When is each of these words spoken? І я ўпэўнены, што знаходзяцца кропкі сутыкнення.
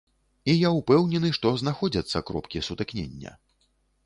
І 0.53 0.53
я 0.67 0.71
ўпэўнены, 0.77 1.29
што 1.39 1.51
знаходзяцца 1.63 2.25
кропкі 2.31 2.65
сутыкнення. 2.71 3.37